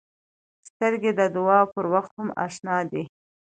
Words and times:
سترګې 0.69 1.11
د 1.19 1.21
دعا 1.35 1.59
پر 1.73 1.85
وخت 1.93 2.11
هم 2.17 2.29
اشنا 2.45 2.77
دي 2.91 3.03